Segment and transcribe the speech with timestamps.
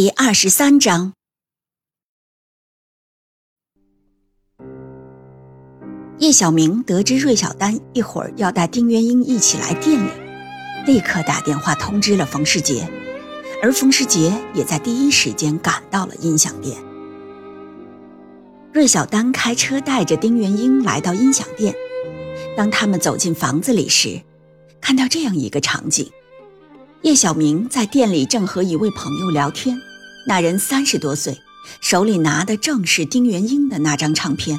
[0.00, 1.12] 第二十三章，
[6.20, 10.08] 叶小明得知芮小丹一会儿要带丁元英一起来店里，
[10.86, 12.88] 立刻打电话通知了冯世杰，
[13.60, 16.80] 而冯世杰也在第一时间赶到了音响店。
[18.72, 21.74] 芮小丹开车带着丁元英来到音响店，
[22.56, 24.22] 当他们走进房子里时，
[24.80, 26.08] 看到这样一个场景。
[27.02, 29.80] 叶小明在店里正和一位朋友聊天，
[30.28, 31.40] 那人三十多岁，
[31.80, 34.58] 手里拿的正是丁元英的那张唱片。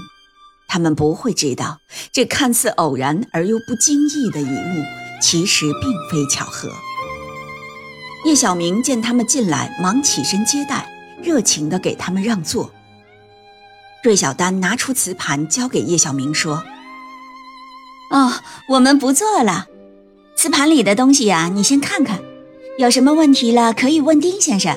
[0.68, 1.78] 他们不会知道，
[2.12, 4.84] 这看似偶然而又不经意的一幕，
[5.22, 6.72] 其实并非巧合。
[8.26, 10.90] 叶小明见他们进来，忙起身接待，
[11.22, 12.72] 热情地给他们让座。
[14.04, 16.64] 芮小丹拿出磁盘交给叶小明说
[18.10, 18.34] ：“哦，
[18.70, 19.68] 我们不做了，
[20.36, 22.20] 磁盘里的东西呀，你先看看。”
[22.80, 24.76] 有什么问题了，可以问丁先生。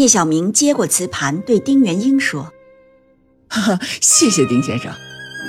[0.00, 2.54] 叶小明接过磁盘，对丁元英说
[3.50, 4.90] ：“哈哈，谢谢丁先生，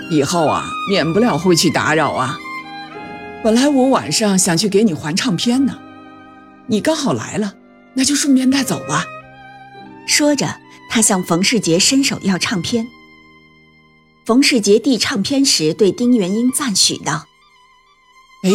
[0.10, 2.38] 以后啊，免不了会去打扰啊。
[3.42, 5.80] 本来我晚上想去给你还唱片呢，
[6.68, 7.54] 你刚好来了，
[7.94, 9.06] 那就顺便带走吧。”
[10.06, 10.58] 说着，
[10.90, 12.86] 他向冯世杰伸手要唱片。
[14.26, 17.26] 冯世杰递唱片时，对丁元英赞许道
[18.44, 18.52] ：“哎，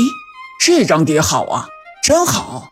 [0.60, 1.68] 这张碟好啊。”
[2.04, 2.70] 真好。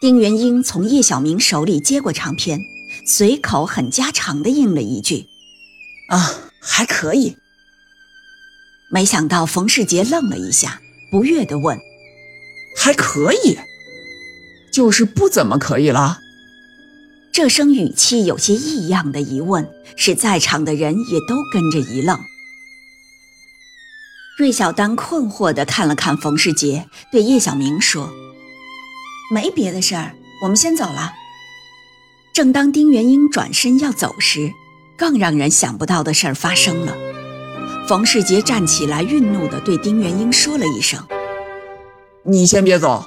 [0.00, 2.60] 丁元英从叶小明手里接过唱片，
[3.06, 5.26] 随口很家常的应了一句
[6.08, 7.36] ：“啊，还可以。”
[8.92, 10.80] 没想到冯世杰愣了一下，
[11.10, 11.78] 不悦的问
[12.76, 13.58] ：“还可以？
[14.70, 16.18] 就是不怎么可以了？”
[17.32, 22.18] 这声语气有些异样的疑问，使在场的人也都跟着一愣。
[24.38, 28.12] 芮小丹困惑地看了看冯世杰，对叶小明说
[29.30, 31.14] ：“没别的事儿，我们先走了。”
[32.32, 34.52] 正当丁元英转身要走时，
[34.96, 36.96] 更让人想不到的事儿发生了。
[37.88, 41.06] 冯世杰站起来，愠怒地对丁元英说了一声
[42.24, 43.06] ：“你先别走。”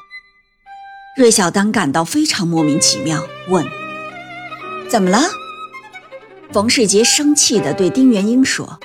[1.17, 3.67] 芮小丹感到非常莫名其妙，问
[4.89, 5.19] ：“怎么了？”
[6.51, 8.79] 冯世杰生气地对丁元英说。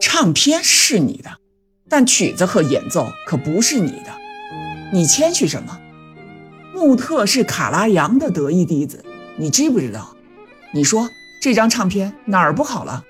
[0.00, 1.38] 唱片是你的，
[1.88, 4.14] 但曲子和演奏可不是你的。
[4.92, 5.80] 你谦虚什么？
[6.74, 9.04] 穆特是卡拉扬的得意弟子，
[9.36, 10.16] 你知不知道？
[10.72, 11.08] 你说
[11.40, 13.04] 这张唱片哪儿不好了？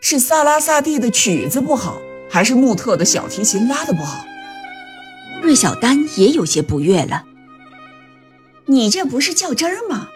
[0.00, 4.24] 是萨拉萨蒂的曲子不好，还是穆特的小提琴拉的不好？
[5.42, 7.24] 芮小丹也有些不悦了。
[8.66, 10.08] 你这不是较真儿吗？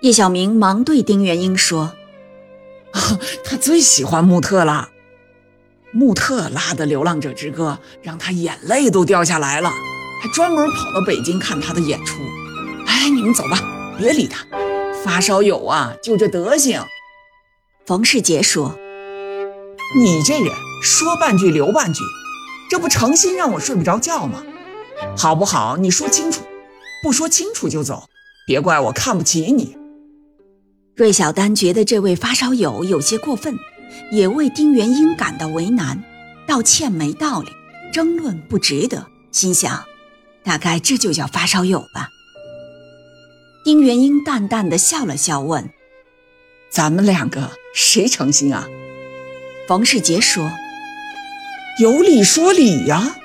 [0.00, 1.94] 叶小明忙对丁元英说
[3.44, 4.90] ：“他最喜欢穆特了。”
[5.92, 9.70] 穆特拉的《流浪者之歌》让他眼泪都掉下来了，
[10.20, 12.20] 还专门跑到北京看他的演出。
[12.86, 13.58] 哎，你们走吧，
[13.98, 14.46] 别理他，
[15.04, 16.82] 发烧友啊，就这德行。
[17.86, 18.76] 冯世杰说
[19.98, 20.52] ：“你这人
[20.82, 22.02] 说半句留半句，
[22.70, 24.42] 这不诚心让我睡不着觉吗？
[25.16, 25.76] 好不好？
[25.76, 26.42] 你说清楚，
[27.02, 28.08] 不说清楚就走，
[28.46, 29.76] 别怪我看不起你。”
[30.96, 33.56] 芮小丹觉得这位发烧友有些过分。
[34.12, 36.04] 也为丁元英感到为难，
[36.46, 37.48] 道歉没道理，
[37.90, 39.82] 争论不值得，心想，
[40.48, 42.08] 大概这就叫发烧友吧。
[43.64, 45.68] 丁元英淡淡的笑了笑，问
[46.72, 48.66] ：“咱们两个谁诚心啊？”
[49.68, 50.50] 冯世杰说
[51.78, 53.16] ：“有理说理呀。”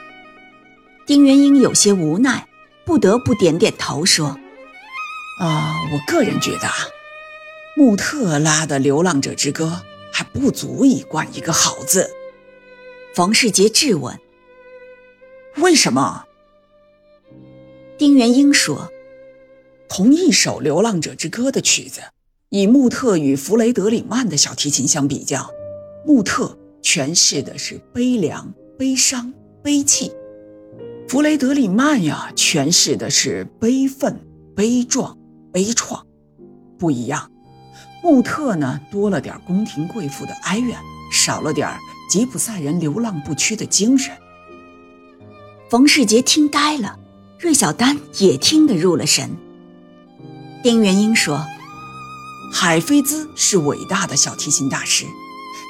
[1.08, 2.50] 丁元英有些无奈，
[2.84, 4.38] 不得不点点头说
[5.40, 6.76] ：“啊，我个人觉得啊，
[7.78, 9.82] 穆特拉的《流浪者之歌》。”
[10.16, 12.12] 还不足以冠一个好字。
[13.16, 14.20] 冯世杰质问
[15.58, 16.26] ：“为什么？”
[18.04, 18.92] 丁元英说
[19.88, 22.02] ：“同一首《流浪者之歌》的曲子，
[22.50, 25.50] 以穆特与弗雷德里曼的小提琴相比较，
[26.06, 29.34] 穆特诠释的是悲凉、悲伤、
[29.64, 30.12] 悲泣；
[31.08, 34.20] 弗雷德里曼呀，诠释的是悲愤、
[34.54, 35.18] 悲壮、
[35.54, 36.02] 悲怆，
[36.78, 37.32] 不一样。”
[38.04, 40.78] 穆特呢，多了点宫廷贵妇的哀怨，
[41.10, 41.70] 少了点
[42.10, 44.14] 吉普赛人流浪不屈的精神。
[45.70, 47.00] 冯世杰听呆了，
[47.44, 49.30] 芮小丹也听得入了神。
[50.64, 51.46] 丁元英说
[52.54, 55.04] ：“海菲兹是伟大的小提琴大师，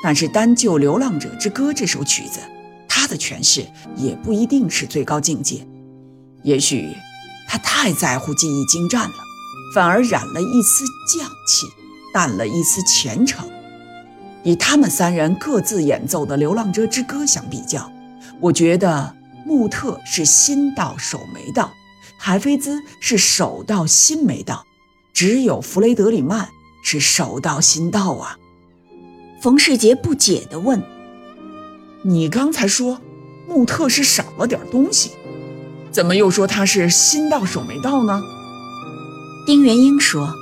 [0.03, 2.41] 但是单就《流浪者之歌》这首曲子，
[2.87, 3.65] 他的诠释
[3.95, 5.65] 也不一定是最高境界。
[6.43, 6.95] 也许
[7.47, 9.15] 他太在乎技艺精湛了，
[9.73, 10.85] 反而染了一丝
[11.17, 11.65] 匠气，
[12.13, 13.49] 淡了一丝虔诚。
[14.43, 17.91] 以他们三人各自演奏的《流浪者之歌》相比较，
[18.39, 21.71] 我觉得穆特是心到手没到，
[22.17, 24.65] 海菲兹是手到心没到。”
[25.13, 26.49] 只有弗雷德里曼
[26.83, 28.37] 是手到心到啊！
[29.39, 30.81] 冯世杰不解地问
[32.03, 32.99] ：“你刚才说
[33.47, 35.11] 穆特是少了点东西，
[35.91, 38.19] 怎么又说他是心到手没到呢？”
[39.45, 40.33] 丁元英说：“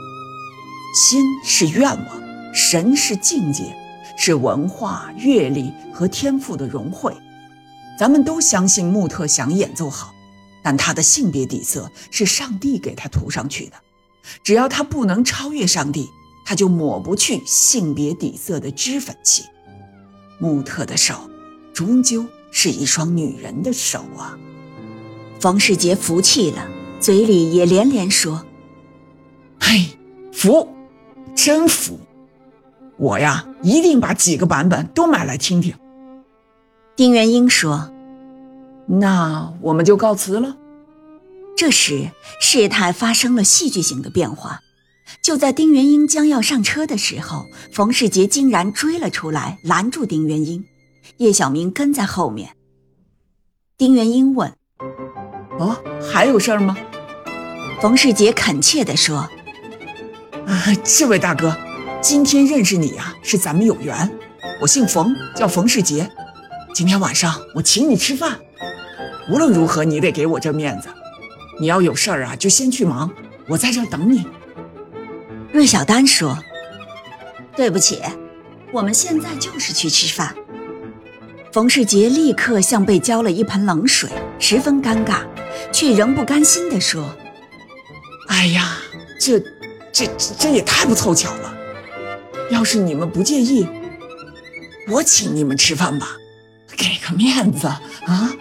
[0.96, 2.22] 心是愿望，
[2.54, 3.76] 神是境界，
[4.18, 7.14] 是文化、阅历和天赋的融汇。
[8.02, 10.12] 咱们都相信穆特想演奏好，
[10.64, 13.74] 但他的性别底色是上帝给他涂上去的。”
[14.44, 16.10] 只要他不能超越上帝，
[16.44, 19.44] 他就抹不去性别底色的脂粉气。
[20.40, 21.30] 穆特的手，
[21.76, 24.36] 终究是一双女人的手啊！
[25.40, 26.68] 冯世杰服气了，
[27.00, 28.44] 嘴里也连连说
[29.62, 29.90] ：“嘿，
[30.34, 30.68] 服，
[31.36, 32.00] 真服！
[32.98, 35.76] 我呀，一定把几个版本都买来听听。”
[37.02, 37.92] 丁元英说
[38.86, 40.56] ：“那我们就告辞了。”
[41.58, 44.60] 这时，事态发生了戏剧性的变化。
[45.20, 50.64] 就在丁元英将要上车的时候，冯世杰竟然追了出来，拦住丁元英。
[51.18, 52.56] 叶小明跟在后面。
[53.80, 54.54] 丁元英问
[55.58, 55.76] ：“哦，
[56.14, 56.78] 还有事儿吗？”
[57.82, 59.28] 冯世杰恳切地说
[60.46, 61.58] ：“啊，这位大哥，
[62.00, 64.20] 今天认识你啊，是咱们有缘。
[64.62, 66.08] 我姓冯，叫冯世杰。
[66.74, 68.40] 今天晚上我请你吃饭，
[69.30, 70.88] 无论如何，你得给我这面子。”
[71.60, 73.12] 你要有事儿啊，就先去忙，
[73.48, 74.26] 我在这等你。
[75.54, 76.36] 芮小丹说
[77.56, 78.02] ：“对不起，
[78.72, 80.34] 我们现在就是去吃饭。”
[81.52, 84.10] 冯世杰立刻像被浇了一盆冷水，
[84.40, 85.18] 十分尴尬，
[85.72, 87.14] 却仍不甘心地说
[88.30, 88.78] ：“哎呀，
[89.20, 89.40] 这、
[89.92, 90.08] 这、
[90.40, 91.54] 这也太不凑巧了！
[92.50, 93.68] 要是你们不介意，
[94.88, 96.16] 我请你们吃饭吧，
[96.82, 98.34] 给个面子啊！”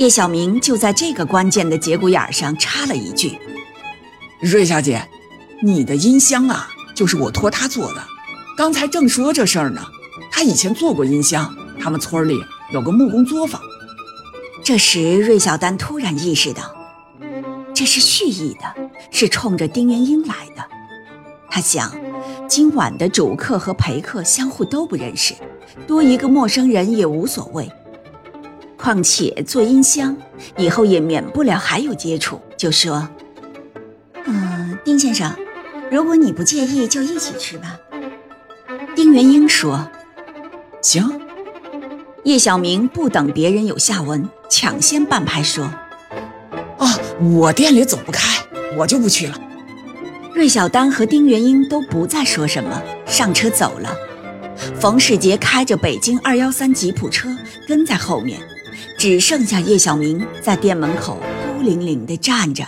[0.00, 3.38] 叶小明就在这个关键的节骨眼上插了一句
[4.40, 5.06] ：“瑞小姐，
[5.62, 8.02] 你的音箱啊，就是我托他做的。
[8.56, 9.84] 刚才正说这事儿呢，
[10.30, 12.40] 他以前做过音箱，他们村里
[12.72, 13.60] 有个木工作坊。”
[14.64, 16.62] 这时，芮小丹突然意识到，
[17.74, 20.64] 这是蓄意的，是冲着丁元英来的。
[21.50, 21.90] 他想，
[22.48, 25.34] 今晚的主客和陪客相互都不认识，
[25.86, 27.70] 多一个陌生人也无所谓。
[28.78, 30.16] 况且做音箱
[30.56, 33.06] 以后也免不了还有接触，就说
[34.24, 35.30] ：“嗯，丁先生，
[35.90, 37.78] 如果你不介意，就一起吃吧。”
[38.96, 39.86] 丁元英说
[40.80, 41.20] ：“行。”
[42.24, 45.70] 叶小明不等别人有下文，抢先半拍说
[46.78, 46.88] ：“哦，
[47.20, 48.42] 我店里走不开，
[48.76, 49.38] 我就不去了。”
[50.38, 53.92] 芮小丹和丁元英都不再说什么，上车走了。
[54.80, 57.28] 冯世杰开着北京二幺三吉普车
[57.66, 58.38] 跟在后面。
[58.96, 61.20] 只剩下叶小明在店门口
[61.56, 62.64] 孤零零地站着。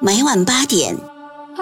[0.00, 0.96] 每晚八点，